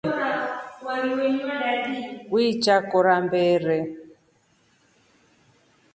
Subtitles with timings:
[2.33, 3.77] Uichi kora mbere?